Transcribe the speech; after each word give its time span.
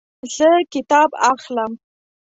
زه 0.35 0.49
کتاب 0.73 1.09
اخلم 1.31 1.71